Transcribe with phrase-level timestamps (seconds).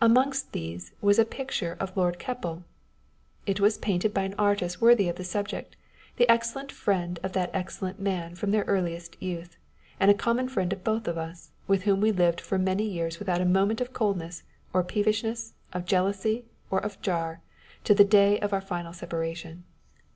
[0.00, 2.64] Amongst these was the picture of Lord Keppel.
[3.46, 5.76] It was painted by an artist worthy of the subject,
[6.16, 9.56] the excellent friend of that excellent man from their earliest youth,
[10.00, 10.82] and a common friend of us
[11.14, 14.42] both, with whom we lived for many years without a moment of coldness,
[14.74, 17.40] of peevishness, of jealousy, or of jar,
[17.84, 19.62] to the day of our final separation.